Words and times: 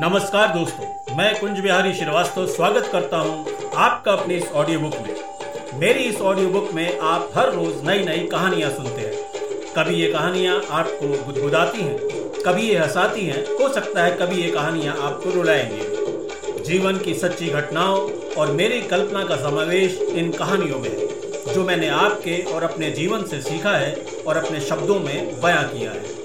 नमस्कार 0.00 0.46
दोस्तों, 0.48 1.16
मैं 1.16 1.40
कुंज 1.40 1.58
बिहारी 1.60 1.92
श्रीवास्तव 1.94 2.46
स्वागत 2.48 2.88
करता 2.92 3.16
हूँ 3.16 3.72
आपका 3.76 4.12
अपनी 4.12 4.34
इस 4.34 4.52
ऑडियो 4.52 4.80
बुक 4.80 4.94
में। 4.96 5.80
मेरी 5.80 6.04
इस 6.04 6.20
ऑडियो 6.20 6.48
बुक 6.48 6.70
में 6.74 6.98
आप 6.98 7.30
हर 7.34 7.52
रोज 7.52 7.84
नई 7.86 8.04
नई 8.04 8.26
कहानियाँ 8.26 8.70
सुनते 8.70 9.00
हैं। 9.00 9.74
कभी 9.76 9.94
ये 9.94 10.10
कहानियाँ 10.12 10.56
आपको 10.70 11.08
गुदगुदाती 11.26 11.82
हैं, 11.82 11.98
कभी 12.46 12.68
ये 12.68 12.78
हंसाती 12.78 13.26
हैं, 13.26 13.44
हो 13.52 13.68
सकता 13.74 14.04
है 14.04 14.16
कभी 14.16 14.42
ये 14.42 14.50
कहानियाँ 14.50 14.96
आपको 14.98 15.30
रुलाएँगी। 15.30 16.62
जीवन 16.64 16.98
की 16.98 17.14
सच्ची 17.14 17.48
घटनाओं 17.50 18.10
और 18.34 18.52
मेरी 18.52 18.80
कल्पना 18.88 19.24
का 19.24 19.36
समावेश 19.38 20.00
इन 20.02 20.30
कहानियों 20.32 20.78
में 20.78 20.90
है, 20.90 21.54
जो 21.54 21.64
मैंने 21.64 21.88
आपके 21.98 22.42
और 22.44 22.62
अपने 22.62 22.90
जीवन 22.92 23.24
से 23.24 23.40
सीखा 23.42 23.76
है 23.76 23.94
और 24.26 24.36
अपने 24.36 24.60
शब्दों 24.62 25.00
में 25.00 25.40
बयां 25.40 25.64
किया 25.68 25.90
है। 25.90 26.18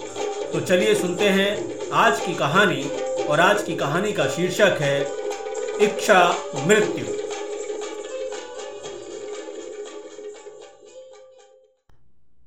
तो 0.51 0.59
चलिए 0.61 0.95
सुनते 0.95 1.29
हैं 1.29 1.53
आज 1.93 2.19
की 2.19 2.33
कहानी 2.35 2.83
और 3.25 3.39
आज 3.39 3.61
की 3.63 3.75
कहानी 3.75 4.11
का 4.13 4.27
शीर्षक 4.29 4.77
है, 4.81 5.01
इच्छा 5.81 6.17
मृत्यु। 6.67 7.05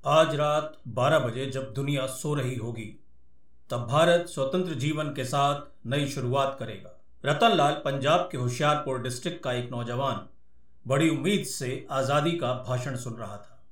आज 0.04 0.34
रात 0.34 0.77
12 0.88 1.18
बजे 1.18 1.46
जब 1.46 1.73
दुनिया 1.74 2.06
सो 2.06 2.34
रही 2.34 2.54
होगी, 2.54 2.84
तब 3.70 3.87
भारत 3.87 4.27
स्वतंत्र 4.28 4.74
जीवन 4.74 5.09
के 5.09 5.24
साथ 5.24 5.62
नई 5.87 6.06
शुरुआत 6.09 6.56
करेगा। 6.60 6.95
रतनलाल 7.24 7.73
पंजाब 7.84 8.29
के 8.32 8.38
होशियारपुर 8.38 9.02
डिस्ट्रिक्ट 9.02 9.42
का 9.45 9.52
एक 9.52 9.70
नौजवान 9.70 10.29
बड़ी 10.87 11.09
उम्मीद 11.09 11.45
से 11.46 11.87
आज़ादी 11.90 12.32
का 12.32 12.52
भाषण 12.68 12.96
सुन 12.96 13.15
रहा 13.15 13.37
था। 13.37 13.62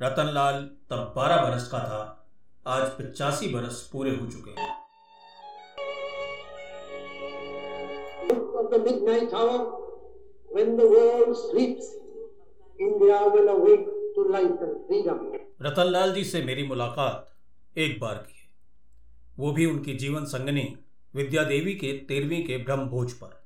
रतनलाल 0.00 0.60
तब 0.90 1.12
12 1.16 1.42
बरस 1.42 1.68
का 1.68 1.78
था, 1.78 2.02
आज 2.66 2.88
पिचासी 2.90 3.48
बरस 3.48 3.88
पूरे 3.92 4.10
हो 4.10 4.26
चुके 4.26 4.60
हैं। 4.60 4.87
The 8.70 8.78
midnight 8.78 9.32
hour, 9.32 9.58
when 10.56 10.76
the 10.76 10.86
world 10.88 11.36
sleeps, 11.36 11.86
India 12.78 13.18
will 13.34 13.48
awake 13.48 13.86
to 14.14 14.24
life 14.28 14.66
and 14.66 14.76
freedom. 14.86 15.20
Ratanlal 15.62 16.12
जी 16.14 16.24
से 16.24 16.42
मेरी 16.42 16.66
मुलाकात 16.66 17.34
एक 17.78 18.00
बार 18.00 18.14
की 18.14 18.38
है। 18.38 18.48
वो 19.38 19.52
भी 19.52 19.66
उनकी 19.66 19.94
जीवन 19.94 20.24
संगनी 20.24 20.78
विद्या 21.14 21.44
देवी 21.44 21.74
के 21.74 21.92
तेरहवीं 21.92 22.44
के 22.44 22.56
ब्रह्म 22.56 22.88
भोज 22.88 23.12
पर। 23.12 23.44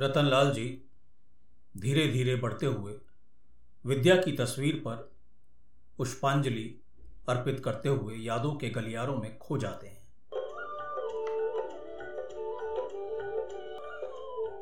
रतन 0.00 0.24
लाल 0.24 0.52
जी 0.52 0.82
धीरे 1.76 2.06
धीरे 2.08 2.36
बढ़ते 2.36 2.66
हुए 2.66 2.94
विद्या 3.86 4.16
की 4.16 4.32
तस्वीर 4.32 4.74
पर 4.74 5.12
पुष्पांजलि 5.98 6.82
अर्पित 7.28 7.60
करते 7.64 7.88
हुए 7.88 8.14
यादों 8.14 8.54
के 8.54 8.70
गलियारों 8.70 9.16
में 9.16 9.38
खो 9.38 9.58
जाते 9.58 9.86
हैं। 9.86 10.01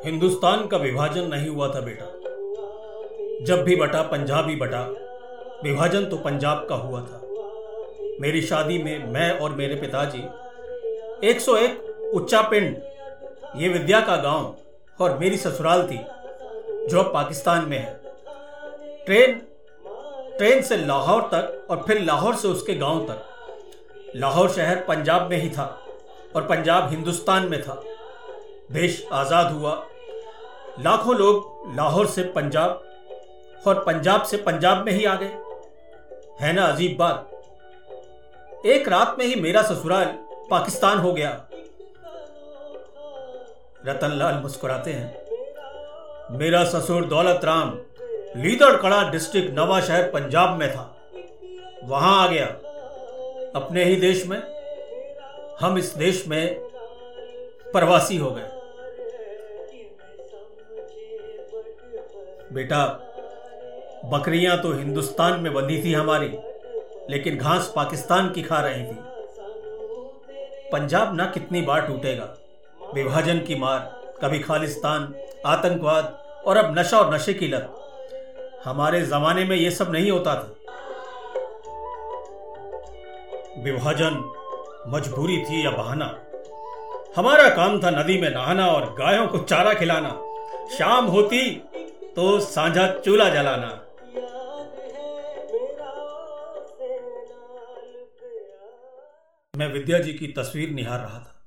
हिंदुस्तान 0.04 0.66
का 0.66 0.76
विभाजन 0.76 1.26
नहीं 1.26 1.48
हुआ 1.48 1.68
था 1.68 1.80
बेटा। 1.80 2.04
जब 3.46 3.62
भी 3.64 3.76
बटा, 3.76 4.02
पंजाब 4.02 4.48
ही 4.48 4.54
बटा, 4.56 4.80
विभाजन 5.64 6.04
तो 6.04 6.16
पंजाब 6.16 6.66
का 6.68 6.74
हुआ 6.74 7.00
था। 7.00 7.20
मेरी 8.20 8.40
शादी 8.42 8.82
में 8.82 9.06
मैं 9.06 9.30
और 9.38 9.54
मेरे 9.54 9.74
पिताजी 9.74 10.22
101 11.28 11.76
उच्चा 12.14 12.40
पिंड, 12.42 12.76
ये 13.56 13.68
विद्या 13.68 14.00
का 14.00 14.16
गाँव 14.16 14.54
और 15.00 15.18
मेरी 15.18 15.36
ससुराल 15.36 15.82
थी, 15.82 15.98
जो 16.88 16.98
अब 16.98 17.12
पाकिस्तान 17.14 17.68
में 17.68 17.78
है। 17.78 18.00
ट्रेन 19.06 19.40
ट्रेन 20.38 20.62
से 20.62 20.76
लाहौर 20.76 21.22
तक 21.34 21.66
और 21.70 21.84
फिर 21.86 22.00
लाहौर 22.00 22.34
से 22.34 22.48
उसके 22.48 22.74
गाँव 22.74 23.04
तक। 23.06 24.16
लाहौर 24.16 24.50
शहर 24.50 24.84
पंजाब 24.88 25.30
में 25.30 25.36
ही 25.36 25.48
था 25.48 25.66
और 26.36 26.46
पंजाब 26.46 26.88
हिंदुस्तान 26.90 27.48
में 27.48 27.60
था। 27.62 27.82
देश 28.72 29.04
आज़ाद 29.12 29.52
हुआ 29.52 29.72
लाखों 30.78 31.14
लोग 31.14 31.62
लाहौर 31.76 32.06
से 32.06 32.22
पंजाब 32.22 32.84
और 33.66 33.84
पंजाब 33.84 34.22
से 34.22 34.36
पंजाब 34.36 34.84
में 34.86 34.92
ही 34.92 35.04
आ 35.04 35.14
गए। 35.14 35.34
है 36.40 36.52
ना 36.52 36.62
अजीब 36.66 36.96
बात? 36.98 37.30
एक 38.66 38.88
रात 38.88 39.16
में 39.18 39.26
ही 39.26 39.34
मेरा 39.34 39.62
ससुराल 39.62 40.04
पाकिस्तान 40.50 40.98
हो 40.98 41.12
गया। 41.12 41.46
रतनलाल 43.86 44.34
मुस्कुराते 44.34 44.92
हैं। 44.92 45.24
मेरा 46.38 46.64
ससुर 46.64 47.04
दौलत 47.04 47.40
राम 47.44 47.78
लीदड़कड़ा 48.36 49.10
डिस्ट्रिक्ट 49.10 49.54
नवा 49.54 49.80
शहर 49.80 50.02
पंजाब 50.02 50.50
में 50.50 50.72
था। 50.72 50.96
वहाँ 51.84 52.24
आ 52.24 52.26
गया। 52.26 52.46
अपने 53.56 53.84
ही 53.84 53.96
देश 53.96 54.26
में। 54.26 54.42
हम 55.60 55.78
इस 55.78 55.94
देश 55.94 56.28
में 56.28 56.54
प्रवासी 57.72 58.16
हो 58.16 58.30
गए। 58.30 58.59
बेटा, 62.52 62.86
बकरियाँ 64.04 64.62
तो 64.62 64.72
हिंदुस्तान 64.72 65.40
में 65.40 65.54
बंधी 65.54 65.82
थी 65.84 65.94
हमारी, 65.94 66.30
लेकिन 67.10 67.36
घास 67.36 67.72
पाकिस्तान 67.76 68.30
की 68.30 68.42
खा 68.42 68.60
रही 68.60 68.82
थी। 68.82 68.96
पंजाब 70.72 71.16
ना 71.16 71.24
कितनी 71.24 71.60
बार 71.60 71.80
टूटेगा। 71.80 72.36
विभाजन 72.94 73.38
की 73.38 73.54
मार, 73.54 74.00
कभी 74.22 74.38
खालिस्तान, 74.38 75.14
आतंकवाद, 75.46 76.24
और 76.46 76.56
अब 76.56 76.78
नशा 76.78 76.98
और 76.98 77.14
नशे 77.14 77.34
की 77.34 77.48
लत। 77.48 77.74
हमारे 78.64 79.02
जमाने 79.02 79.44
में 79.44 79.56
यह 79.56 79.70
सब 79.70 79.92
नहीं 79.92 80.10
होता 80.10 80.34
था। 80.34 80.54
विभाजन 83.62 84.32
मजबूरी 84.88 85.36
थी 85.36 85.64
या 85.64 85.70
बहाना? 85.70 86.18
हमारा 87.16 87.48
काम 87.48 87.80
था 87.84 87.90
नदी 87.90 88.20
में 88.20 88.30
नहाना 88.30 88.66
और 88.66 88.94
गायों 88.98 89.26
को 89.26 89.38
चारा 89.38 89.74
खिलाना। 89.74 90.10
शाम 90.78 91.06
होती 91.06 91.62
तो 92.16 92.40
साझा 92.40 93.00
चूल्हा 93.00 93.28
जलाना। 93.28 93.86
मैं 99.56 99.72
विद्या 99.72 99.98
जी 99.98 100.14
की 100.14 100.26
तस्वीर 100.26 100.70
निहार 100.70 101.00
रहा 101.00 101.18
था। 101.18 101.46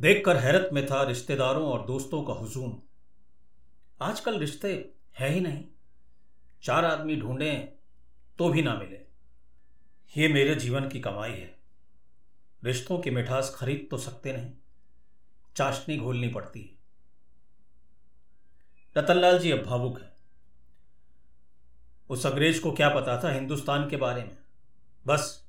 देखकर 0.00 0.36
हैरत 0.36 0.70
में 0.72 0.86
था 0.86 1.02
रिश्तेदारों 1.02 1.66
और 1.68 1.86
दोस्तों 1.86 2.22
का 2.22 2.32
हुजूम। 2.32 2.82
आजकल 4.00 4.38
रिश्ते 4.38 4.90
है 5.18 5.28
ही 5.28 5.40
नहीं। 5.40 5.64
चार 6.62 6.84
आदमी 6.84 7.16
ढूंढे 7.16 7.52
तो 8.38 8.48
भी 8.48 8.62
ना 8.62 8.74
मिले। 8.74 9.00
ये 10.22 10.28
मेरे 10.28 10.54
जीवन 10.54 10.88
की 10.88 11.00
कमाई 11.00 11.32
है। 11.32 11.58
रिश्तों 12.64 12.98
की 12.98 13.10
मिठास 13.10 13.52
खरीद 13.58 13.88
तो 13.90 13.98
सकते 13.98 14.32
नहीं। 14.32 14.52
चाशनी 15.56 15.96
घोलनी 15.96 16.28
पड़ती 16.28 16.60
है। 16.60 16.75
रतनलाल 18.96 19.38
जी 19.38 19.50
अब 19.50 19.62
भावुक 19.62 20.00
है। 20.00 20.16
उस 22.08 22.26
अंग्रेज़ 22.26 22.62
को 22.62 22.72
क्या 22.72 22.88
पता 22.88 23.22
था 23.22 23.30
हिंदुस्तान 23.30 23.90
के 23.90 23.96
बारे 23.96 24.24
में। 24.24 24.38
बस 25.06 25.46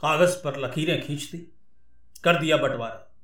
कागज़ 0.00 0.44
पर 0.44 0.56
लकीरें 0.56 1.06
खींच 1.06 1.22
दी, 1.22 1.38
कर 2.24 2.40
दिया 2.40 2.56
बंटवारा। 2.56 3.14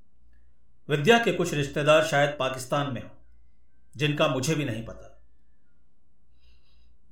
विद्या 0.89 1.19
के 1.19 1.33
कुछ 1.33 1.55
रिश्तेदार 1.55 2.07
शायद 2.07 2.37
पाकिस्तान 2.39 2.95
में 2.95 3.03
हो, 3.03 3.11
जिनका 3.97 4.29
मुझे 4.29 4.55
भी 4.55 4.65
नहीं 4.65 4.87
पता। 4.87 5.23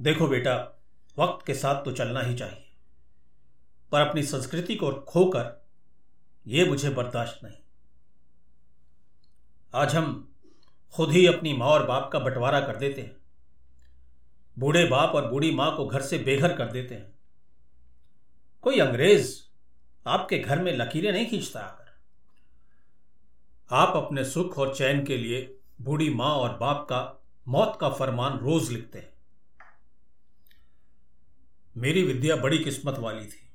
देखो 0.00 0.28
बेटा, 0.28 0.82
वक्त 1.18 1.46
के 1.46 1.54
साथ 1.54 1.84
तो 1.84 1.92
चलना 1.92 2.20
ही 2.20 2.34
चाहिए। 2.34 2.70
पर 3.92 4.00
अपनी 4.00 4.22
संस्कृति 4.22 4.76
को 4.76 4.92
खोकर 4.92 5.66
यह 6.46 6.66
मुझे 6.66 6.90
बर्दाश्त 6.90 7.40
नहीं। 7.44 7.56
आज 9.74 9.94
हम 9.94 10.33
खुद 10.94 11.10
ही 11.10 11.26
अपनी 11.26 11.52
माँ 11.52 11.68
और 11.68 11.86
बाप 11.86 12.10
का 12.12 12.18
बंटवारा 12.18 12.60
कर 12.60 12.76
देते 12.76 13.02
हैं। 13.02 13.16
बूढ़े 14.58 14.84
बाप 14.84 15.10
और 15.14 15.30
बूढ़ी 15.30 15.50
माँ 15.50 15.76
को 15.76 15.86
घर 15.86 16.02
से 16.02 16.18
बेघर 16.18 16.56
कर 16.56 16.66
देते 16.66 16.94
हैं। 16.94 17.18
कोई 18.62 18.80
अंग्रेज़ 18.80 19.40
आपके 20.06 20.38
घर 20.38 20.62
में 20.62 20.76
लकीरें 20.76 21.12
नहीं 21.12 21.26
खींचता 21.26 21.60
आकर। 21.60 21.96
आप 23.70 23.96
अपने 23.96 24.24
सुख 24.24 24.58
और 24.58 24.74
चैन 24.74 25.04
के 25.04 25.16
लिए 25.16 25.58
बूढ़ी 25.80 26.10
माँ 26.10 26.30
और 26.30 26.58
बाप 26.58 26.84
का, 26.84 27.24
मौत 27.48 27.78
का 27.80 27.88
फरमान 27.88 28.38
रोज 28.38 28.70
लिखते 28.70 28.98
हैं। 28.98 29.12
मेरी 31.76 32.02
विद्या 32.02 32.36
बड़ी 32.36 32.58
किस्मत 32.58 32.98
वाली 32.98 33.26
थी। 33.26 33.52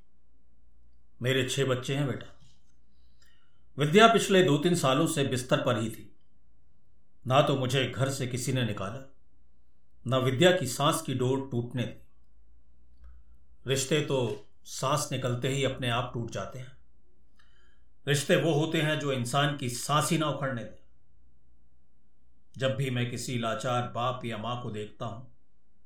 मेरे 1.21 1.49
छह 1.49 1.65
बच्चे 1.65 1.95
हैं 1.95 2.07
बेटा। 2.07 2.39
विद्या 3.77 4.07
पिछले 4.07 4.43
दो 4.43 4.57
तीन 4.57 4.75
सालों 4.75 5.07
से 5.07 5.23
बिस्तर 5.23 5.61
पर 5.61 5.79
ही 5.79 5.89
थी। 5.89 6.15
ना 7.25 7.41
तो 7.41 7.55
मुझे 7.55 7.85
घर 7.85 8.09
से 8.09 8.27
किसी 8.27 8.53
ने 8.53 8.63
निकाला, 8.65 8.99
न 10.05 10.15
विद्या 10.15 10.51
की 10.51 10.67
सांस 10.67 11.01
की 11.01 11.13
डोर 11.13 11.47
टूटने 11.51 11.83
दी। 11.83 12.01
रिश्ते 13.65 13.99
तो 14.01 14.45
सांस 14.65 15.07
निकलते 15.11 15.47
ही 15.47 15.63
अपने 15.63 15.89
आप 15.89 16.11
टूट 16.13 16.31
जाते 16.31 16.59
हैं। 16.59 16.77
रिश्ते 18.07 18.35
वो 18.35 18.53
होते 18.53 18.81
हैं 18.81 18.99
जो 18.99 19.11
इंसान 19.13 19.57
की 19.57 19.69
सांस 19.69 20.11
ही 20.11 20.17
ना 20.17 20.29
उखड़ने 20.29 20.63
दे। 20.63 20.77
जब 22.55 22.75
भी 22.75 22.89
मैं 22.89 23.09
किसी 23.11 23.37
लाचार 23.39 23.91
बाप 23.95 24.25
या 24.25 24.37
माँ 24.37 24.61
को 24.63 24.71
देखता 24.71 25.05
हूँ 25.05 25.27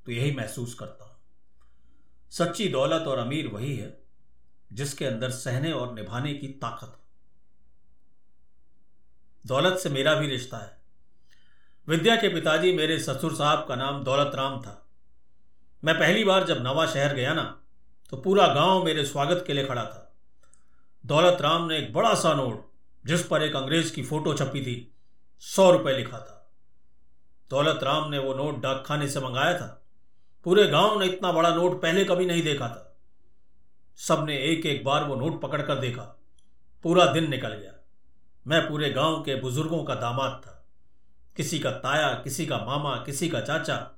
तो 0.06 0.12
यही 0.12 0.32
महसूस 0.36 0.74
करता 0.74 1.06
हूँ। 1.06 1.12
सच्ची 2.32 2.68
दौलत 2.68 3.08
और 3.08 3.18
अमीर 3.18 3.48
वही 3.48 3.76
है, 3.76 3.98
जिसके 4.72 5.06
अंदर 5.06 5.32
सहने 5.32 5.72
और 5.72 5.94
निभाने 5.94 6.34
की 6.34 6.48
ताकत 6.62 6.98
दौलत 9.46 9.80
से 9.80 9.90
मेरा 9.90 10.16
भी 10.16 10.28
रिश्ता 10.28 10.58
है। 10.58 10.83
विद्या 11.88 12.16
के 12.16 12.28
पिताजी 12.30 12.72
मेरे 12.74 12.98
ससुर 13.00 13.34
साहब 13.36 13.66
का 13.68 13.76
नाम 13.76 14.04
दौलत 14.04 14.36
राम 14.36 14.62
था। 14.62 14.74
मैं 15.84 15.96
पहली 15.96 16.24
बार 16.24 16.44
जब 16.44 16.62
नवा 16.62 16.86
शहर 16.86 17.14
गया 17.14 17.34
ना 17.34 17.44
तो 18.12 18.18
पूरा 18.18 18.46
गाँव 18.48 18.84
मेरे 18.86 19.06
स्वागत 19.06 19.44
के 19.48 19.54
लिए 19.54 19.66
खड़ा 19.66 19.84
था। 19.84 20.14
दौलत 21.04 21.42
राम 21.42 21.66
ने 21.68 21.78
एक 21.78 21.92
बड़ा 21.94 22.14
सा 22.14 22.34
नोट, 22.34 22.62
जिस 23.06 23.26
पर 23.26 23.44
एक 23.44 23.56
अंग्रेज़ 23.56 23.94
की 23.94 24.04
फ़ोटो 24.04 24.34
छपी 24.34 24.62
थी, 24.62 24.96
सौ 25.44 25.70
रुपए 25.72 25.94
लिखा 25.94 26.20
था। 26.20 26.50
दौलत 27.52 27.84
राम 27.84 28.10
ने 28.10 28.18
वो 28.18 28.34
नोट 28.34 28.62
डाकखाने 28.62 29.10
से 29.10 29.20
मंगाया 29.20 29.58
था। 29.58 29.68
पूरे 30.46 30.68
गाँव 30.68 31.00
ने 31.00 31.06
इतना 31.06 31.32
बड़ा 31.32 31.54
नोट 31.56 31.82
पहले 31.82 32.06
कभी 32.06 32.26
नहीं 32.26 32.44
देखा 32.44 32.68
था। 32.68 32.98
सबने 34.00 34.38
एक 34.44 34.66
एक 34.66 34.84
बार 34.86 35.04
वो 35.04 35.16
नोट 35.16 35.42
पकड़कर 35.42 35.76
देखा। 35.76 36.04
पूरा 36.84 37.06
दिन 37.06 37.30
निकल 37.30 37.54
गया। 37.54 37.74
मैं 38.46 38.68
पूरे 38.70 38.90
गाँव 38.90 39.22
के 39.22 39.40
बुज़ुर्गों 39.42 39.84
का 39.84 39.96
दामाद 39.96 40.42
था। 40.46 40.53
किसी 41.36 41.60
का 41.60 41.72
ताया, 41.72 42.14
किसी 42.14 42.46
का 42.46 42.58
मामा, 42.58 42.96
किसी 42.96 43.30
का 43.30 43.42
चाचा, 43.42 43.92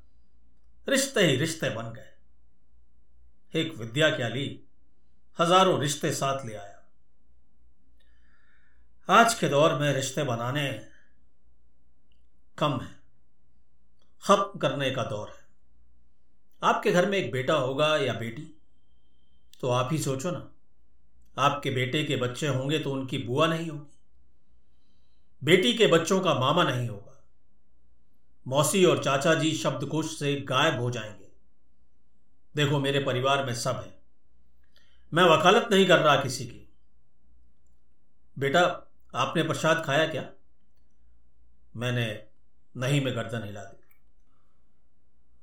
रिश्ते 0.90 1.22
ही 1.22 1.36
रिश्ते 1.36 1.70
बन 1.70 1.84
गए। 1.84 2.12
एक 3.60 3.76
विद्या 3.78 4.10
क्या 4.10 4.28
ली? 4.28 4.64
हज़ारों 5.40 5.80
रिश्ते 5.82 6.12
साथ 6.12 6.46
ले 6.46 6.56
आया। 6.56 6.72
आज 9.10 9.34
के 9.34 9.50
दौर 9.50 9.76
में 9.76 9.94
रिश्ते 9.94 10.24
बनाने 10.24 10.88
कम 12.58 12.80
है। 12.80 12.96
खत्म 14.24 14.60
करने 14.60 14.92
का 14.92 15.04
दौर 15.04 15.28
है। 15.28 15.46
आपके 16.64 16.92
घर 16.92 17.10
में 17.10 17.18
एक 17.18 17.31
बेटा 17.31 17.54
होगा 17.54 17.98
या 17.98 18.14
बेटी? 18.14 18.62
तो 19.62 19.70
आप 19.70 19.90
ही 19.92 19.98
सोचो 19.98 20.31
ना। 20.31 20.52
आपके 21.38 21.72
बेटे 21.72 22.04
के 22.04 22.16
बच्चे 22.16 22.48
होंगे 22.48 22.80
तो 22.80 22.92
उनकी 22.92 23.18
बुआ 23.18 23.48
नहीं 23.48 23.70
होगी। 23.70 23.98
बेटी 25.44 25.74
के 25.74 25.88
बच्चों 25.88 26.22
का 26.22 26.34
मामा 26.34 26.64
नहीं 26.64 26.90
होगा। 26.90 27.15
मौसी 28.47 28.86
और 28.86 29.03
चाचा 29.03 29.33
जी 29.33 29.51
शब्दकोश 29.51 30.19
से 30.19 30.36
गायब 30.36 30.80
हो 30.80 30.92
जाएँगे। 30.92 31.27
देखो 32.56 32.80
मेरे 32.80 33.00
परिवार 33.00 33.45
में 33.45 33.56
सब 33.56 33.75
है। 33.75 34.01
मैं 35.13 35.24
वकालत 35.24 35.68
नहीं 35.71 35.86
कर 35.86 36.00
रहा 36.00 36.15
किसी 36.15 36.45
की। 36.45 36.69
बेटा, 38.39 38.62
आपने 39.15 39.44
प्रसाद 39.44 39.83
खाया 39.86 40.07
क्या? 40.07 40.30
मैंने 41.75 42.24
नहीं, 42.77 43.06
में 43.06 43.15
गर्दन 43.15 43.44
हिला 43.44 43.63
दी। 43.63 43.81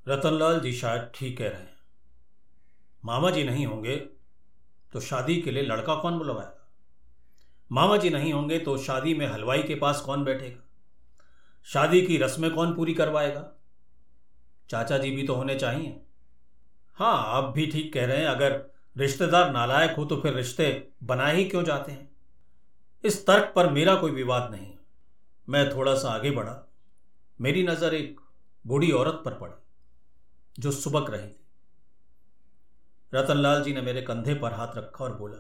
रतनलाल 0.09 0.61
जी 0.61 0.73
शायद 0.73 1.13
ठीक 1.15 1.39
कह 1.39 1.49
रहे 1.49 1.61
हैं। 1.61 1.77
मामा 3.05 3.31
जी 3.31 3.45
नहीं 3.45 3.67
होंगे 3.67 3.97
तो 4.93 5.01
शादी 5.01 5.43
के 5.43 5.51
लिए 5.51 5.63
लड़का 5.63 5.95
कौन 5.95 6.19
बुलवाएगा? 6.19 6.69
मामा 7.73 7.97
जी 7.97 8.11
नहीं 8.11 8.33
होंगे 8.33 8.59
तो 8.59 8.79
शादी 8.79 9.15
में 9.15 9.27
हलवाई 9.27 9.63
के 9.63 9.75
पास 9.75 10.01
कौन 10.01 10.25
बैठेगा? 10.25 10.72
शादी 11.67 12.01
की 12.03 12.17
रस्में 12.19 12.51
कौन 12.51 12.75
पूरी 12.75 12.95
करवाएगा? 12.95 13.49
चाचा 14.71 14.99
जी 14.99 15.11
भी 15.11 15.27
तो 15.27 15.35
होने 15.35 15.55
चाहिए। 15.55 16.01
हाँ 16.99 17.17
आप 17.29 17.53
भी 17.55 17.67
ठीक 17.67 17.93
कह 17.93 18.07
रहे 18.07 18.17
हैं, 18.17 18.27
अगर 18.27 18.61
रिश्तेदार 18.97 19.51
नालायक 19.53 19.97
हो 19.97 20.05
तो 20.05 20.17
फिर 20.17 20.35
रिश्ते 20.35 20.67
बनाए 21.03 21.37
ही 21.37 21.45
क्यों 21.45 21.63
जाते 21.65 21.93
हैं? 21.93 22.11
इस 23.05 23.27
तर्क 23.27 23.53
पर 23.57 23.71
मेरा 23.71 23.95
कोई 23.97 24.11
विवाद 24.11 24.51
नहीं। 24.51 24.73
मैं 25.49 25.69
थोड़ा 25.71 25.95
सा 25.95 26.11
आगे 26.11 26.31
बढ़ा। 26.31 26.57
मेरी 27.41 27.63
नज़र 27.63 27.95
एक 27.95 28.21
बूढ़ी 28.65 28.91
औरत 28.93 29.23
पर 29.25 29.35
पड़ी, 29.35 29.55
जो 30.59 30.71
सुबक 30.73 31.11
रही 31.11 31.29
थी। 31.29 31.39
रतनलाल 33.13 33.63
जी 33.65 33.73
ने 33.73 33.81
मेरे 33.83 34.03
कंधे 34.03 34.35
पर 34.35 34.53
हाथ 34.53 34.77
रखा 34.77 35.05
और 35.05 35.17
बोला, 35.17 35.39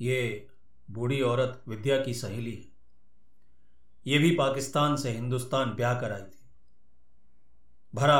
ये 0.00 0.46
बूढ़ी 0.88 1.20
औरत 1.22 1.62
विद्या 1.68 2.00
की 2.02 2.14
सहेली 2.14 2.54
है। 2.54 2.75
ये 4.06 4.18
भी 4.18 4.30
पाकिस्तान 4.36 4.96
से 4.96 5.10
हिंदुस्तान 5.10 5.70
ब्याह 5.70 6.00
कर 6.00 6.12
आई 6.12 6.22
थी। 6.22 6.44
भरा 7.94 8.18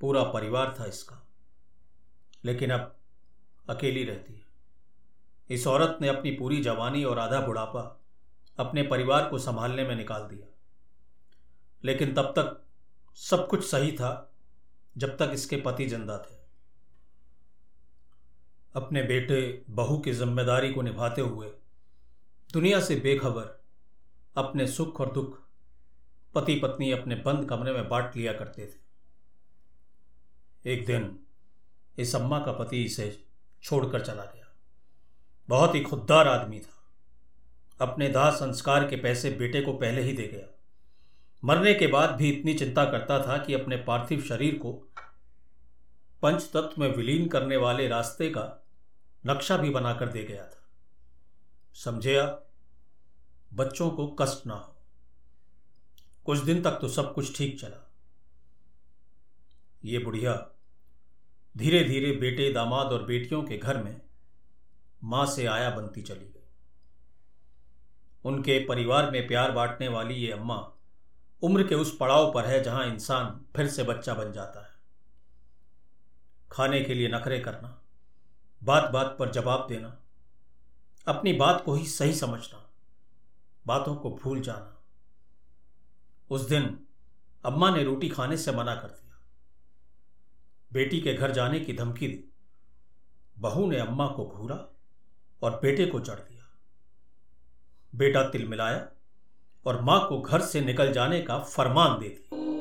पूरा 0.00 0.22
परिवार 0.30 0.74
था 0.80 0.86
इसका, 0.86 1.20
लेकिन 2.44 2.70
अब 2.70 2.94
अकेली 3.66 4.04
रहती 4.04 4.34
है। 4.34 4.42
इस 5.50 5.66
औरत 5.66 5.98
ने 6.00 6.08
अपनी 6.08 6.30
पूरी 6.30 6.60
जवानी 6.62 7.04
और 7.04 7.18
आधा 7.18 7.40
बुढ़ापा 7.40 7.80
अपने 8.58 8.82
परिवार 8.82 9.28
को 9.28 9.38
संभालने 9.38 9.84
में 9.84 9.94
निकाल 9.96 10.22
दिया। 10.22 10.46
लेकिन 11.84 12.14
तब 12.14 12.32
तक 12.36 12.60
सब 13.18 13.46
कुछ 13.48 13.64
सही 13.64 13.92
था, 13.92 14.30
जब 14.96 15.16
तक 15.16 15.30
इसके 15.34 15.56
पति 15.56 15.86
ज़िंदा 15.86 16.18
थे। 16.20 16.42
अपने 18.74 19.02
बेटे 19.02 19.40
बहू 19.70 19.98
की 19.98 20.12
ज़िम्मेदारी 20.12 20.72
को 20.72 20.82
निभाते 20.82 21.20
हुए 21.22 21.48
दुनिया 22.50 22.80
से 22.80 22.96
बेखबर 22.96 23.63
अपने 24.36 24.66
सुख 24.66 25.00
और 25.00 25.12
दुख 25.12 25.40
पति 26.34 26.54
पत्नी 26.54 26.92
अपने 26.92 27.14
बंद 27.14 27.48
कमरे 27.48 27.72
में 27.72 27.88
बांट 27.88 28.16
लिया 28.16 28.32
करते 28.32 28.66
थे। 28.66 28.84
एक 30.72 30.86
दिन 30.86 31.18
इस 31.98 32.16
अम्मा 32.16 32.38
का 32.38 32.52
पति 32.52 32.84
इसे 32.84 33.24
छोड़कर 33.62 34.00
चला 34.00 34.24
गया। 34.24 34.56
बहुत 35.48 35.74
ही 35.74 35.80
खुददार 35.80 36.28
आदमी 36.28 36.60
था। 36.60 36.74
अपने 37.88 38.08
दाह 38.08 38.30
संस्कार 38.30 38.88
के 38.88 38.96
पैसे 38.96 39.30
बेटे 39.30 39.60
को 39.60 39.72
पहले 39.72 40.02
ही 40.02 40.12
दे 40.12 40.28
गया। 40.28 40.58
मरने 41.44 41.74
के 41.74 41.86
बाद 41.86 42.10
भी 42.10 42.30
इतनी 42.30 42.54
चिंता 42.54 42.84
करता 42.84 43.26
था 43.26 43.38
कि 43.38 43.54
अपने 43.54 43.76
पार्थिव 43.76 44.22
शरीर 44.22 44.58
को 44.58 44.72
पंच 46.22 46.42
तत्व 46.42 46.74
में 46.78 46.96
विलीन 46.96 47.28
करने 47.28 47.56
वाले 47.56 47.88
रास्ते 47.88 48.30
का 48.30 48.66
नक्शा 49.26 49.56
भी 49.56 49.70
बनाकर 49.70 50.08
दे 50.08 50.24
गया 50.24 50.46
था। 50.46 50.62
समझे 51.74 52.16
आप? 52.16 52.43
बच्चों 53.54 53.90
को 53.90 54.06
कष्ट 54.20 54.46
ना 54.46 54.54
हो। 54.54 54.74
कुछ 56.26 56.38
दिन 56.38 56.62
तक 56.62 56.78
तो 56.80 56.88
सब 56.88 57.12
कुछ 57.14 57.36
ठीक 57.38 57.60
चला। 57.60 57.90
ये 59.84 59.98
बुढ़िया 59.98 60.34
धीरे 61.54 61.84
धीरे 61.84 62.12
बेटे 62.12 62.52
दामाद 62.52 62.86
और 62.86 63.04
बेटियों 63.04 63.42
के 63.42 63.58
घर 63.58 63.82
में 63.82 64.00
माँ 65.04 65.26
से 65.26 65.46
आया 65.46 65.70
बनती 65.70 66.02
चली 66.02 66.24
गई। 66.24 66.42
उनके 68.24 68.58
परिवार 68.58 69.10
में 69.10 69.26
प्यार 69.26 69.52
बांटने 69.52 69.88
वाली 69.88 70.14
ये 70.14 70.32
अम्मा 70.32 70.56
उम्र 71.42 71.66
के 71.66 71.74
उस 71.74 71.96
पड़ाव 71.96 72.32
पर 72.32 72.46
है 72.46 72.62
जहाँ 72.62 72.86
इंसान 72.86 73.40
फिर 73.56 73.68
से 73.68 73.82
बच्चा 73.82 74.14
बन 74.14 74.32
जाता 74.32 74.60
है। 74.60 74.72
खाने 76.52 76.80
के 76.80 76.94
लिए 76.94 77.08
नखरे 77.08 77.38
करना 77.40 77.80
बात 78.62 78.90
बात 78.90 79.16
पर 79.18 79.30
जवाब 79.30 79.66
देना, 79.68 79.96
अपनी 81.06 81.32
बात 81.32 81.62
को 81.64 81.74
ही 81.74 81.86
सही 81.86 82.14
समझना 82.14 82.63
बातों 83.66 83.96
को 83.96 84.10
भूल 84.10 84.40
जाना। 84.40 84.82
उस 86.30 86.40
दिन 86.40 86.80
अम्मा 87.44 87.70
ने 87.70 87.84
रोटी 87.84 88.08
खाने 88.08 88.36
से 88.36 88.52
मना 88.52 88.74
कर 88.74 88.88
दिया। 88.88 89.20
बेटी 90.72 91.00
के 91.00 91.14
घर 91.14 91.30
जाने 91.30 91.60
की 91.60 91.72
धमकी 91.72 92.08
दी। 92.08 92.32
बहू 93.38 93.70
ने 93.70 93.78
अम्मा 93.78 94.06
को 94.06 94.26
घूरा 94.26 94.76
और 95.42 95.60
बेटे 95.62 95.86
को 95.86 96.00
चढ़ 96.00 96.14
दिया। 96.14 96.44
बेटा 97.94 98.28
तिल 98.30 98.48
मिलाया 98.48 98.88
और 99.66 99.80
माँ 99.80 100.08
को 100.08 100.20
घर 100.20 100.40
से 100.40 100.60
निकल 100.60 100.92
जाने 100.92 101.20
का 101.20 101.38
फरमान 101.38 102.00
दे 102.00 102.08
दिया। 102.08 102.53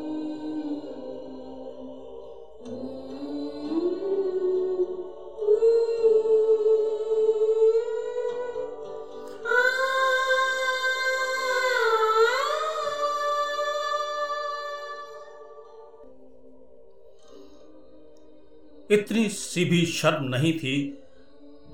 इतनी 18.93 19.29
सी 19.29 19.65
भी 19.65 19.85
शर्म 19.85 20.23
नहीं 20.23 20.53
थी 20.53 20.97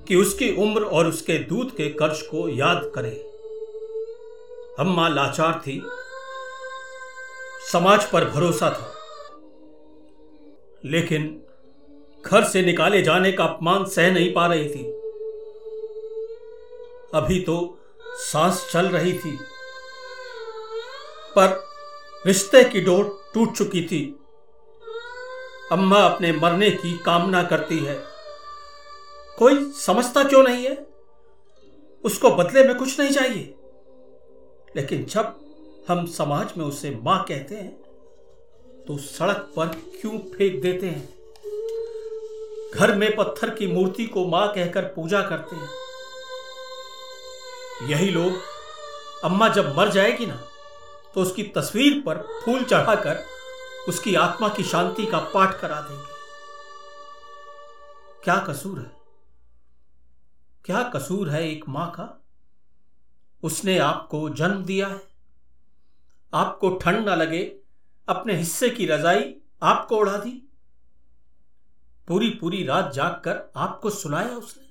कि 0.07 0.15
उसकी 0.15 0.55
उम्र 0.55 0.83
और 0.83 1.07
उसके 1.07 1.39
दूध 1.39 1.75
के 1.75 1.89
कर्ज 1.89 2.21
को 2.21 2.49
याद 2.49 2.91
करे। 2.95 3.25
अम्मा 4.79 5.07
लाचार 5.07 5.61
थी। 5.67 5.83
समाज 7.71 8.11
पर 8.11 8.25
भरोसा 8.25 8.69
था। 8.69 8.95
लेकिन 10.85 11.41
घर 12.25 12.43
से 12.43 12.61
निकाले 12.61 13.01
जाने 13.01 13.31
का 13.31 13.43
अपमान 13.43 13.85
सह 13.85 14.11
नहीं 14.11 14.33
पा 14.33 14.47
रही 14.47 14.69
थी। 14.69 14.83
अभी 17.13 17.39
तो 17.41 17.79
सांस 18.15 18.69
चल 18.73 18.85
रही 18.85 19.13
थी। 19.13 19.37
पर 21.35 21.67
रिश्ते 22.25 22.63
की 22.63 22.81
डोर 22.81 23.21
टूट 23.33 23.57
चुकी 23.57 23.81
थी। 23.81 24.19
अम्मा 25.71 25.97
अपने 25.99 26.31
मरने 26.31 26.69
की 26.71 26.97
कामना 26.97 27.43
करती 27.43 27.77
है। 27.79 27.95
कोई 29.37 29.71
समझता 29.75 30.23
क्यों 30.23 30.43
नहीं 30.43 30.65
है? 30.65 30.75
उसको 32.03 32.29
बदले 32.29 32.63
में 32.63 32.75
कुछ 32.77 32.99
नहीं 32.99 33.11
चाहिए। 33.11 33.55
लेकिन 34.75 35.05
जब 35.05 35.35
हम 35.89 36.05
समाज 36.07 36.53
में 36.57 36.65
उसे 36.65 36.89
माँ 37.03 37.23
कहते 37.27 37.55
हैं 37.55 37.71
तो 38.87 38.97
सड़क 38.97 39.51
पर 39.55 39.65
क्यों 40.01 40.17
फेंक 40.33 40.61
देते 40.61 40.87
हैं? 40.87 41.07
घर 42.75 42.95
में 42.95 43.15
पत्थर 43.15 43.49
की 43.49 43.67
मूर्ति 43.67 44.05
को 44.05 44.25
माँ 44.25 44.47
कहकर 44.53 44.83
पूजा 44.95 45.21
करते 45.21 45.55
हैं। 45.55 45.69
यही 47.89 48.09
लोग, 48.09 48.31
अम्मा 49.23 49.49
जब 49.49 49.75
मर 49.77 49.89
जाएगी 49.89 50.25
ना 50.25 50.41
तो 51.15 51.21
उसकी 51.21 51.43
तस्वीर 51.55 52.01
पर 52.05 52.17
फूल 52.43 52.63
चढ़ाकर 52.63 53.23
उसकी 53.89 54.15
आत्मा 54.15 54.49
की 54.49 54.63
शांति 54.63 55.05
का 55.05 55.19
पाठ 55.19 55.59
करा 55.59 55.81
देंगे। 55.81 56.05
क्या 58.23 58.37
कसूर 58.39 58.79
है? 58.79 58.91
क्या 60.65 60.83
कसूर 60.83 61.29
है 61.29 61.49
एक 61.49 61.69
माँ 61.69 61.91
का? 61.91 62.23
उसने 63.43 63.77
आपको 63.77 64.29
जन्म 64.29 64.65
दिया 64.65 64.87
है। 64.87 65.07
आपको 66.33 66.77
ठंड 66.77 67.05
ना 67.05 67.15
लगे, 67.15 67.59
अपने 68.09 68.35
हिस्से 68.35 68.69
की 68.69 68.85
रजाई 68.85 69.35
आपको 69.63 69.97
उड़ा 69.97 70.17
दी। 70.17 70.49
पूरी 72.07 72.29
पूरी 72.29 72.65
रात 72.65 72.91
जागकर 72.93 73.51
आपको 73.55 73.89
सुनाया 73.89 74.29
उसने। 74.29 74.69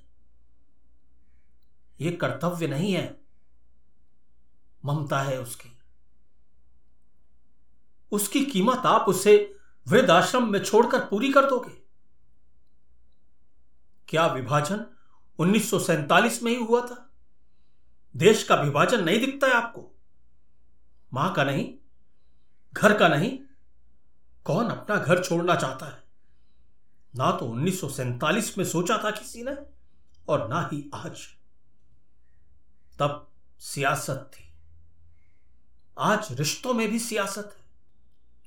यह 2.05 2.19
कर्तव्य 2.21 2.67
नहीं 2.67 2.93
है। 2.93 3.21
ममता 4.85 5.23
है 5.23 5.41
उसकी। 5.41 5.78
उसकी 8.13 8.45
कीमत 8.45 8.79
आप 8.79 9.05
उसे 9.09 9.59
वृद्ध 9.89 10.11
आश्रम 10.11 10.53
में 10.53 10.65
छोड़कर 10.65 11.01
पूरी 11.01 11.33
कर 11.33 11.51
दोगे। 11.51 11.83
क्या 14.09 14.27
विभाजन 14.27 14.87
1947 15.39 16.43
में 16.43 16.53
ही 16.53 16.65
हुआ 16.65 16.81
था? 16.81 17.11
देश 18.17 18.45
का 18.45 18.55
विभाजन 18.55 19.05
नहीं 19.05 19.21
दिखता 19.21 19.47
है 19.47 19.53
आपको। 19.53 19.99
माँ 21.13 21.35
का 21.35 21.45
नहीं, 21.45 21.75
घर 22.73 22.99
का 22.99 23.09
नहीं, 23.09 23.39
कौन 24.45 24.71
अपना 24.71 24.97
घर 24.97 25.25
छोड़ना 25.25 25.55
चाहता 25.55 25.87
है? 25.87 26.05
ना 27.17 27.33
तो 27.33 27.47
1947 27.47 28.59
में 28.59 28.65
सोचा 28.65 28.99
था 29.05 29.11
किसी 29.11 29.43
ने, 29.43 29.57
और 30.29 30.49
ना 30.49 30.71
ही 30.73 30.91
आज। 30.95 31.27
तब 32.99 33.31
सियासत 33.59 34.31
थी। 34.35 34.55
आज 35.99 36.29
रिश्तों 36.33 36.75
में 36.75 36.91
भी 36.91 36.99
सियासत 36.99 37.55
है। 37.59 37.68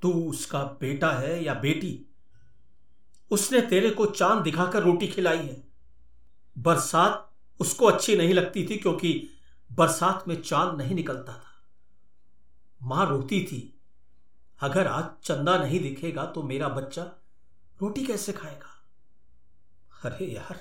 तू 0.01 0.11
उसका 0.29 0.63
बेटा 0.81 1.11
है 1.11 1.43
या 1.43 1.53
बेटी? 1.53 2.07
उसने 3.31 3.61
तेरे 3.61 3.89
को 3.89 4.05
चाँद 4.05 4.43
दिखाकर 4.43 4.83
रोटी 4.83 5.07
खिलाई 5.07 5.37
है। 5.37 5.63
बरसात 6.57 7.29
उसको 7.59 7.85
अच्छी 7.85 8.15
नहीं 8.15 8.33
लगती 8.33 8.67
थी 8.69 8.77
क्योंकि 8.77 9.29
बरसात 9.71 10.27
में 10.27 10.41
चाँद 10.41 10.77
नहीं 10.77 10.95
निकलता 10.95 11.33
था। 11.33 11.49
माँ 12.81 13.05
रोती 13.09 13.43
थी, 13.43 13.79
अगर 14.59 14.87
आज 14.87 15.05
चंदा 15.23 15.57
नहीं 15.57 15.79
दिखेगा 15.79 16.25
तो 16.25 16.43
मेरा 16.43 16.69
बच्चा 16.69 17.03
रोटी 17.81 18.05
कैसे 18.05 18.33
खाएगा? 18.33 18.69
अरे 20.03 20.25
यार, 20.25 20.55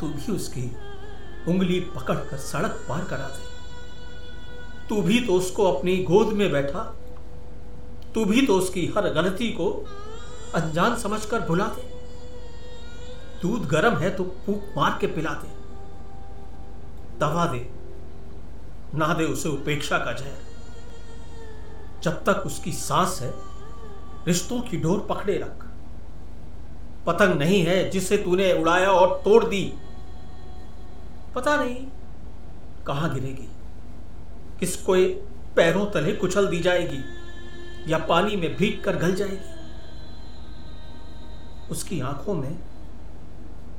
तू 0.00 0.08
भी 0.08 0.32
उसकी 0.32 0.62
उंगली 1.50 1.80
पकड़कर 1.80 2.36
सड़क 2.36 2.84
पार 2.88 3.04
करा 3.04 3.28
दे। 3.28 3.46
तू 4.88 5.02
भी 5.02 5.20
तो 5.26 5.34
उसको 5.34 5.72
अपनी 5.72 5.96
गोद 6.04 6.32
में 6.32 6.50
बैठा 6.52 6.82
तू 8.14 8.24
भी 8.24 8.46
तो 8.46 8.58
उसकी 8.58 8.86
हर 8.96 9.08
गलती 9.14 9.50
को 9.52 9.70
अनजान 10.54 10.96
समझकर 10.96 11.40
भुला 11.40 11.64
दे 11.66 11.82
दूध 13.42 13.66
गर्म 13.68 13.96
है 13.96 14.10
तो 14.10 14.24
फूक 14.46 14.72
मार 14.76 14.96
के 15.00 15.06
पिला 15.06 15.30
दे 15.34 15.56
दवा 17.18 17.44
दे, 17.46 17.58
ना 18.94 19.12
दे 19.14 19.24
उसे 19.24 19.48
उपेक्षा 19.48 19.98
का 19.98 20.12
जहर 20.12 20.46
जब 22.02 22.22
तक 22.24 22.42
उसकी 22.46 22.72
सांस 22.72 23.18
है, 23.22 23.32
रिश्तों 24.26 24.60
की 24.60 24.76
डोर 24.76 25.06
पकड़े 25.08 25.36
रख। 25.38 25.64
पतंग 27.06 27.34
नहीं 27.34 27.62
है 27.62 27.88
जिसे 27.90 28.16
तूने 28.16 28.52
उड़ाया 28.52 28.90
और 28.90 29.20
तोड़ 29.24 29.44
दी। 29.44 29.62
पता 31.34 31.56
नहीं 31.56 31.86
कहाँ 32.86 33.12
गिरेगी। 33.14 33.48
किसको 34.60 34.94
पैरों 35.56 35.86
तले 35.86 36.12
कुचल 36.12 36.46
दी 36.46 36.60
जाएगी। 36.60 37.00
या 37.86 37.98
पानी 37.98 38.36
में 38.36 38.56
भीग 38.56 38.84
कर 38.84 38.96
गल 38.96 39.14
जाएगी। 39.14 39.58
उसकी 41.70 42.00
आँखों 42.00 42.34
में 42.34 42.54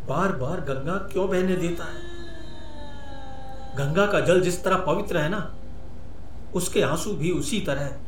बार 0.08 0.32
बार 0.32 0.62
गंगा 0.62 0.98
क्यों 0.98 1.30
बहने 1.30 1.56
देता 1.56 1.84
है? 1.84 2.00
गंगा 3.76 4.06
का 4.06 4.20
जल 4.20 4.42
जिस 4.42 4.64
तरह 4.64 4.78
पवित्र 4.78 5.18
है 5.18 5.30
ना, 5.30 5.56
उसके 6.54 6.82
आँसू 6.82 7.14
भी 7.14 7.32
उसी 7.32 7.62
तरह 7.62 8.00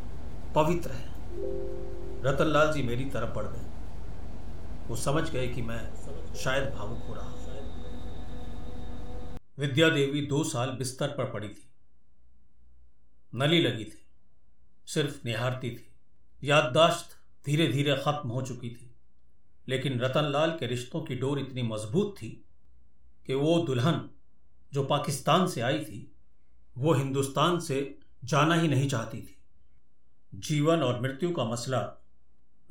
पवित्र 0.56 0.92
है। 0.92 1.12
रतनलाल 2.26 2.74
जी 2.74 2.84
मेरी 2.84 3.06
तरफ़ 3.06 3.36
बढ़ 3.36 3.44
गए। 3.44 3.66
वो 4.88 4.96
समझ 4.96 5.30
गए 5.30 5.48
कि 5.48 5.62
मैं 5.62 5.92
शायद 6.36 6.74
भावुक 6.74 7.00
हो 7.08 7.14
रहा 7.14 7.24
हूँ। 7.24 7.42
विद्या 9.60 9.90
देवी 9.90 10.22
दो 10.22 10.44
साल 10.44 10.70
बिस्तर 10.70 11.08
पर 11.08 11.26
पड़ी 11.26 11.50
थी। 11.50 11.72
नली 13.36 13.62
लगी 13.62 13.84
थी। 13.84 14.01
सिर्फ़ 14.86 15.26
निहारती 15.26 15.72
थी। 15.72 15.94
याददाश्त 16.44 17.20
धीरे 17.46 17.68
धीरे 17.68 17.96
खत्म 17.96 18.30
हो 18.30 18.42
चुकी 18.42 18.70
थी। 18.70 18.96
लेकिन 19.68 20.00
रतनलाल 20.00 20.58
के 20.60 20.68
रिश्तों 20.68 21.02
की 21.02 21.16
डोर 21.16 21.40
इतनी 21.40 21.62
मज़बूत 21.62 22.16
थी 22.18 22.46
कि 23.26 23.34
वो 23.34 23.60
दुल्हन 23.60 24.10
जो 24.74 24.84
पाकिस्तान 24.84 25.48
से 25.48 25.62
आई 25.62 25.80
थी, 25.80 26.16
वो 26.78 26.94
हिंदुस्तान 26.94 27.60
से 27.60 28.00
जाना 28.24 28.56
ही 28.56 28.68
नहीं 28.68 28.90
चाहती 28.90 29.22
थी। 29.22 29.38
जीवन 30.36 30.80
और 30.80 31.02
मृत्यु 31.02 31.32
का 31.32 31.46
मसला 31.46 32.04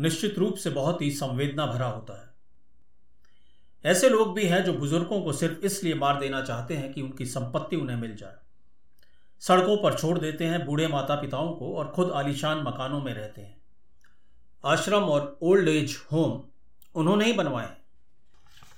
निश्चित 0.01 0.39
रूप 0.39 0.55
से 0.55 0.71
बहुत 0.71 1.03
ही 1.03 1.11
संवेदना 1.11 1.67
भरा 1.67 1.87
होता 1.87 2.23
है। 2.23 2.31
ऐसे 3.85 4.09
लोग 4.09 4.35
भी 4.35 4.47
हैं 4.47 4.65
जो 4.65 4.73
बुज़ुर्गों 4.73 5.23
को 5.23 5.33
सिर्फ़ 5.33 5.67
इसलिए 5.67 5.95
मार 5.95 6.21
देना 6.21 6.43
चाहते 6.43 6.77
हैं 6.77 6.93
कि 6.93 7.03
उनकी 7.03 7.27
संपत्ति 7.27 7.77
उन्हें 7.77 7.97
मिल 7.97 8.17
जाए। 8.17 8.37
सड़कों 9.41 9.77
पर 9.77 9.95
छोड़ 9.95 10.19
देते 10.19 10.45
हैं 10.45 10.67
बूढ़े 10.67 10.89
माता 10.89 11.15
पिताओं 11.15 11.53
को 11.53 11.77
और 11.77 11.89
खुद 11.89 12.11
आलीशान 12.11 12.59
मकानों 12.59 13.01
में 13.01 13.15
रहते 13.15 13.41
हैं। 13.41 13.63
आश्रम 14.65 15.03
और 15.03 15.39
ओल्ड 15.43 15.69
एज 15.69 15.97
होम 16.13 16.43
उन्होंने 16.95 17.25
ही 17.25 17.33
बनवाए। 17.33 17.77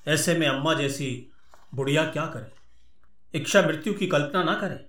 ऐसे 0.08 0.34
में 0.34 0.46
अम्मा 0.46 0.74
जैसी 0.74 1.32
बुढ़िया 1.74 2.04
क्या 2.04 2.26
करे? 2.26 2.52
इच्छा 3.34 3.62
मृत्यु 3.62 3.94
की 3.94 4.06
कल्पना 4.06 4.44
ना 4.44 4.54
करे। 4.54 4.86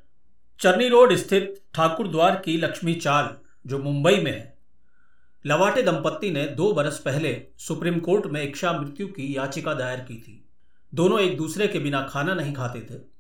चरनी 0.60 0.90
रोड 0.90 1.14
स्थित 1.14 1.62
ठाकुर 1.74 2.08
द्वार 2.08 2.36
की 2.36 2.58
लक्ष्मी 2.58 2.94
चाल, 2.94 3.38
जो 3.68 3.80
मुंबई 3.80 4.16
में 4.16 4.32
है, 4.32 4.58
लवाटे 5.46 5.82
दंपत्ति 5.82 6.32
ने 6.32 6.46
दो 6.46 6.74
बरस 6.74 7.00
पहले 7.00 7.48
सुप्रीम 7.58 8.00
कोर्ट 8.00 8.26
में 8.26 8.44
इच्छा 8.44 8.74
मृत्यु 8.74 9.08
की 9.08 9.38
याचिका 9.38 9.74
दायर 9.74 10.00
की 10.00 10.16
थी। 10.16 10.46
दोनों 10.94 11.20
एक 11.20 11.38
दूसरे 11.38 11.68
के 11.68 11.80
बिना 11.80 12.08
खाना 12.08 12.34
नहीं 12.34 12.54
खाते 12.54 12.82
थे। 12.82 13.13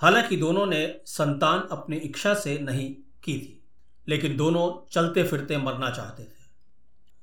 हालाँकि 0.00 0.36
दोनों 0.36 0.66
ने 0.66 0.86
संतान 1.06 1.60
अपनी 1.72 1.96
इच्छा 1.98 2.34
से 2.34 2.58
नहीं 2.58 2.88
की 3.24 3.38
थी, 3.38 3.62
लेकिन 4.06 4.36
दोनों 4.36 4.70
चलते 4.92 5.22
फिरते 5.24 5.56
मरना 5.58 5.90
चाहते 5.90 6.24
थे। 6.24 6.42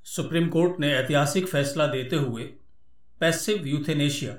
सुप्रीम 0.05 0.47
कोर्ट 0.49 0.79
ने 0.79 0.93
ऐतिहासिक 0.93 1.47
फैसला 1.47 1.87
देते 1.87 2.15
हुए 2.15 2.43
पैसिव 3.21 3.67
यूथेनेशिया, 3.67 4.35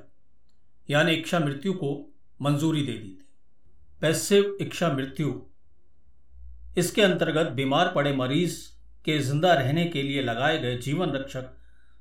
यानी 0.88 1.12
इच्छा 1.12 1.38
मृत्यु 1.38 1.72
को 1.74 1.92
मंजूरी 2.40 2.82
दे 2.82 2.92
दी 2.92 3.08
थी। 3.08 3.26
पैसिव 4.02 4.56
इच्छा 4.60 4.92
मृत्यु, 4.92 5.40
इसके 6.76 7.02
अंतर्गत 7.02 7.52
बीमार 7.52 7.92
पड़े 7.94 8.12
मरीज़ 8.12 8.58
के 9.04 9.18
ज़िंदा 9.20 9.52
रहने 9.54 9.84
के 9.84 10.02
लिए 10.02 10.22
लगाए 10.22 10.58
गए 10.58 10.76
जीवन 10.78 11.10
रक्षक 11.10 11.50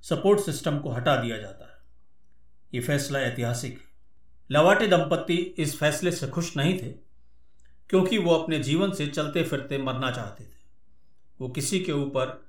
सपोर्ट 0.04 0.40
सिस्टम 0.40 0.78
को 0.80 0.92
हटा 0.92 1.16
दिया 1.16 1.38
जाता 1.38 1.66
है। 1.66 1.80
ये 2.74 2.82
फैसला 2.82 3.20
ऐतिहासिक 3.20 3.74
है। 3.74 3.91
लवाटे 4.52 4.88
दंपत्ति 4.88 5.36
इस 5.36 5.78
फैसले 5.80 6.12
से 6.12 6.28
खुश 6.28 6.56
नहीं 6.58 6.78
थे, 6.80 6.90
क्योंकि 7.90 8.18
वो 8.18 8.34
अपने 8.36 8.58
जीवन 8.60 8.92
से 8.92 9.06
चलते 9.08 9.44
फिरते 9.44 9.78
मरना 9.78 10.10
चाहते 10.12 10.44
थे। 10.44 10.60
वो 11.40 11.50
किसी 11.50 11.80
के 11.80 11.92
ऊपर 11.92 12.42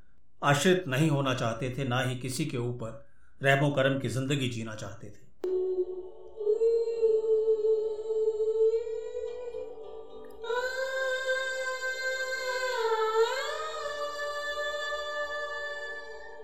आश्रित 0.43 0.85
नहीं 0.89 1.11
होना 1.11 1.35
चाहते 1.35 1.71
थे, 1.71 1.85
ना 1.85 2.01
ही 2.01 2.17
किसी 2.19 2.47
के 2.47 2.59
ऊपर 2.59 3.05
रहमो 3.41 3.71
करम 3.71 3.99
की 3.99 4.09
ज़िंदगी 4.09 4.49
जीना 4.49 4.75
चाहते 4.75 5.07
थे। 5.07 5.21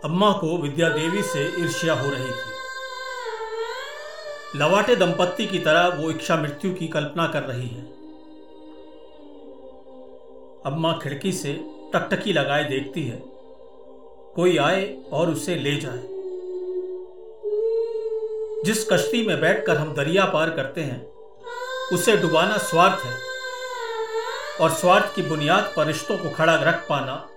अम्मा 0.04 0.32
को 0.32 0.56
विद्या 0.58 0.88
देवी 0.88 1.22
से 1.22 1.46
ईर्ष्या 1.62 1.94
हो 1.94 2.10
रही 2.10 2.30
थी। 2.30 2.57
लवाटे 4.56 4.96
दंपत्ति 4.96 5.46
की 5.46 5.58
तरह 5.58 5.88
वो 5.88 6.10
इच्छा 6.10 6.36
मृत्यु 6.36 6.74
की 6.74 6.88
कल्पना 6.88 7.26
कर 7.26 7.42
रही 7.42 7.68
है। 7.68 7.84
अम्मा 10.66 10.98
खिड़की 11.02 11.32
से 11.32 11.52
टकटकी 11.94 12.32
लगाए 12.32 12.64
देखती 12.64 13.02
है। 13.02 13.22
कोई 14.34 14.56
आए 14.56 15.02
और 15.12 15.30
उसे 15.30 15.54
ले 15.54 15.76
जाए। 15.76 15.98
जिस 18.64 18.88
कश्ती 18.92 19.26
में 19.26 19.40
बैठकर 19.40 19.76
हम 19.76 19.94
दरिया 19.94 20.24
पार 20.24 20.50
करते 20.50 20.80
हैं, 20.80 21.12
उसे 21.92 22.16
डुबाना 22.16 22.56
स्वार्थ 22.56 23.04
है 23.04 23.16
और 24.60 24.70
स्वार्थ 24.70 25.14
की 25.14 25.22
बुनियाद 25.22 25.72
पर 25.76 25.86
रिश्तों 25.86 26.18
को 26.18 26.30
खड़ा 26.30 26.54
रख 26.54 26.88
पाना 26.88 27.28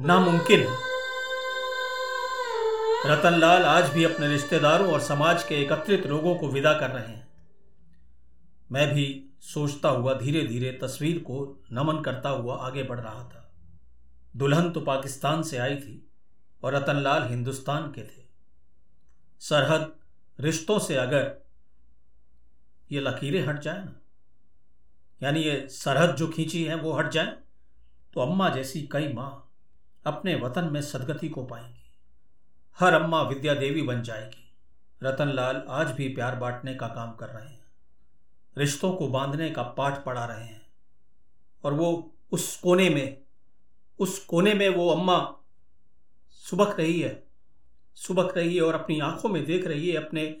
नामुमकिन 0.00 0.60
है। 0.60 0.91
रतनलाल 3.06 3.62
आज 3.62 3.88
भी 3.90 4.04
अपने 4.04 4.26
रिश्तेदारों 4.28 4.92
और 4.92 5.00
समाज 5.00 5.42
के 5.44 5.54
एकत्रित 5.54 6.06
लोगों 6.06 6.34
को 6.34 6.48
विदा 6.48 6.72
कर 6.72 6.90
रहे 6.90 7.06
हैं। 7.06 7.26
मैं 8.70 8.86
भी 8.94 9.06
सोचता 9.44 9.88
हुआ 9.88 10.14
धीरे 10.14 10.44
धीरे 10.46 10.70
तस्वीर 10.82 11.18
को 11.20 11.40
नमन 11.72 12.00
करता 12.02 12.28
हुआ 12.28 12.56
आगे 12.66 12.82
बढ़ 12.82 13.00
रहा 13.00 13.24
था। 13.24 13.50
दुल्हन 14.36 14.70
तो 14.70 14.80
पाकिस्तान 14.80 15.42
से 15.42 15.58
आई 15.58 15.76
थी 15.76 15.96
और 16.62 16.74
रतनलाल 16.74 17.28
हिंदुस्तान 17.30 17.90
के 17.90 18.02
थे। 18.02 18.24
सरहद, 19.42 19.92
रिश्तों 20.38 20.78
से 20.78 20.96
अगर 20.96 21.30
ये 22.90 23.00
लकीरें 23.00 23.46
हट 23.46 23.60
जाए 23.60 23.84
ना, 23.84 24.00
यानी 25.20 25.40
ये 25.40 25.66
सरहद 25.72 26.16
जो 26.16 26.28
खींची 26.28 26.64
है 26.64 26.76
वो 26.76 26.92
हट 26.92 27.10
जाए 27.10 27.36
तो 28.14 28.20
अम्मा 28.20 28.48
जैसी 28.48 28.88
कई 28.92 29.12
माँ 29.12 29.30
अपने 30.04 30.34
वतन 30.36 30.70
में 30.72 30.82
सदगति 30.82 31.28
को 31.28 31.44
पाएँगी। 31.44 31.81
हर 32.78 32.94
अम्मा 32.94 33.22
विद्या 33.22 33.54
देवी 33.54 33.82
बन 33.82 34.02
जाएगी। 34.02 34.52
रतनलाल 35.02 35.64
आज 35.68 35.90
भी 35.90 36.08
प्यार 36.08 36.36
बांटने 36.36 36.74
का 36.74 36.88
काम 36.88 37.12
कर 37.12 37.28
रहे 37.28 37.48
हैं। 37.48 37.64
रिश्तों 38.58 38.94
को 38.94 39.08
बांधने 39.08 39.50
का 39.50 39.62
पाठ 39.62 40.04
पढ़ा 40.04 40.24
रहे 40.24 40.44
हैं। 40.44 40.66
और 41.64 41.72
वो 41.74 42.14
उस 42.32 42.56
कोने 42.56 42.90
में, 42.90 43.22
उस 43.98 44.24
कोने 44.24 44.54
में 44.54 44.68
वो 44.68 44.90
अम्मा 44.90 45.36
सुबक 46.30 46.80
रही 46.80 47.00
है। 47.00 47.28
सुबक 47.94 48.36
रही 48.36 48.56
है 48.56 48.62
और 48.62 48.74
अपनी 48.74 49.00
आँखों 49.00 49.28
में 49.28 49.44
देख 49.44 49.66
रही 49.66 49.90
है 49.90 49.96
अपने 49.96 50.40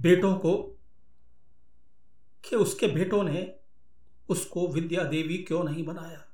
बेटों 0.00 0.34
को 0.34 0.78
कि 2.44 2.56
उसके 2.56 2.86
बेटों 2.86 3.22
ने 3.22 3.54
उसको 4.28 4.68
विद्या 4.68 5.04
देवी 5.04 5.38
क्यों 5.38 5.64
नहीं 5.64 5.84
बनाया? 5.84 6.24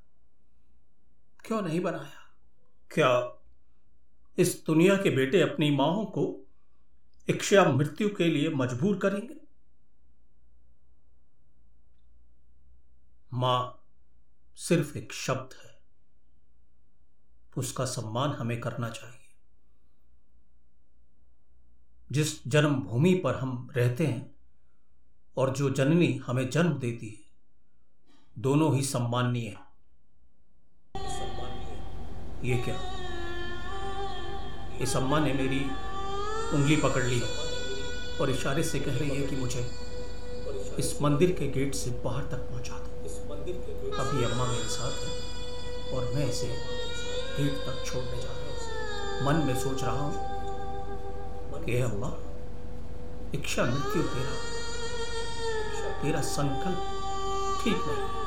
क्यों 1.47 1.63
नहीं 1.63 1.81
बनाया? 1.81 2.35
क्या 2.91 3.38
इस 4.39 4.65
दुनिया 4.67 4.97
के 4.97 5.11
बेटे 5.11 5.41
अपनी 5.41 5.71
माओ 5.71 6.05
को 6.05 6.49
इच्छा 7.29 7.65
मृत्यु 7.65 8.09
के 8.09 8.25
लिए 8.25 8.49
मजबूर 8.49 8.99
करेंगे। 8.99 9.37
माँ 13.33 13.85
सिर्फ़ 14.55 14.99
एक 14.99 15.13
शब्द 15.13 15.65
है। 15.65 15.81
उसका 17.57 17.85
सम्मान 17.85 18.31
हमें 18.31 18.61
करना 18.61 18.91
चाहिए। 18.91 19.37
जिस 22.13 22.49
जन्मभूमि 22.49 23.15
पर 23.15 23.35
हम 23.35 23.71
रहते 23.77 24.07
हैं 24.07 24.37
और 25.37 25.57
जो 25.57 25.71
जननी 25.71 26.17
हमें 26.17 26.51
जन्म 26.51 26.79
देती 26.79 27.09
है, 27.09 27.31
दोनों 28.39 28.77
ही 28.77 28.83
सम्माननीय 28.83 29.49
है। 29.49 29.69
ये 32.45 32.63
क्या? 32.63 32.98
इस 34.83 34.97
अम्मा 34.97 35.19
ने 35.19 35.33
मेरी 35.33 35.61
उंगली 36.55 36.77
पकड़ 36.77 37.03
ली 37.05 37.23
और 38.21 38.31
इशारे 38.31 38.63
से 38.63 38.79
कह 38.81 38.99
रही 38.99 39.11
है 39.11 39.27
कि 39.27 39.37
मुझे 39.37 39.67
इस 40.79 40.95
मंदिर 41.03 41.31
के 41.39 41.49
गेट 41.53 41.75
से 41.75 41.91
बाहर 42.05 42.23
तक 42.23 42.41
पहुँचा 42.51 42.75
दो। 42.75 43.07
इस 43.07 43.19
मंदिर 43.31 43.55
के 43.67 43.73
अभी 44.01 44.25
अम्मा 44.25 44.45
मेरे 44.45 44.69
साथ 44.69 44.95
है 45.03 45.11
और 45.95 46.13
मैं 46.15 46.29
इसे 46.29 46.47
गेट 46.47 47.55
तक 47.67 47.85
छोड़ने 47.87 48.21
जा 48.23 48.29
रहा 48.29 48.43
हूँ। 48.43 49.27
मन 49.27 49.47
में 49.47 49.57
सोच 49.61 49.83
रहा 49.83 50.01
हूँ 50.01 51.65
कि 51.65 51.81
अम्मा, 51.81 52.13
इच्छा 53.35 53.65
मृत्यु 53.65 54.03
तेरा 54.03 54.35
तेरा 56.03 56.21
संकल्प 56.29 56.81
ठीक 57.65 57.77
नहीं। 57.87 58.18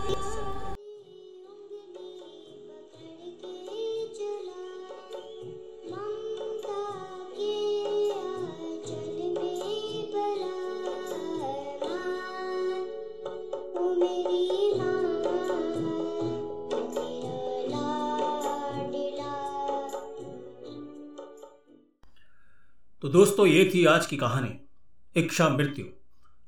दोस्तों 23.11 23.47
ये 23.47 23.71
थी 23.75 23.85
आज 23.85 24.05
की 24.05 24.17
कहानी। 24.17 24.69
इच्छा 25.15 25.49
मृत्यु। 25.49 25.85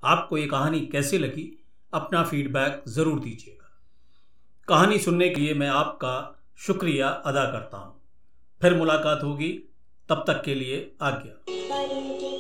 आपको 0.04 0.38
ये 0.38 0.48
कहानी 0.48 0.80
कैसी 0.80 1.18
लगी? 1.18 1.66
अपना 1.94 2.24
फीडबैक 2.24 2.84
ज़रूर 2.88 3.20
दीजिएगा। 3.20 3.82
कहानी 4.68 5.00
सुनने 5.00 5.30
के 5.30 5.42
लिए 5.42 5.54
मैं 5.54 5.68
आपका 5.68 6.44
शुक्रिया 6.58 7.10
अदा 7.10 7.46
करता 7.46 7.78
हूँ। 7.78 8.02
फिर 8.62 8.74
मुलाकात 8.74 9.24
होगी। 9.24 9.64
तब 10.10 10.24
तक 10.28 10.44
के 10.44 10.56
लिए 10.56 10.96
आज्ञा। 11.02 12.33